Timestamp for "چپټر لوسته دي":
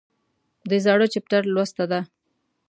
1.13-2.01